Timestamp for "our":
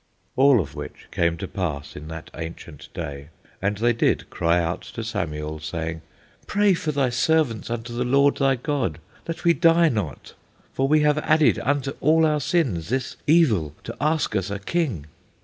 12.25-12.41